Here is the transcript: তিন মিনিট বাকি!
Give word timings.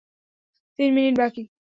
তিন 0.79 0.89
মিনিট 0.93 1.15
বাকি! 1.17 1.41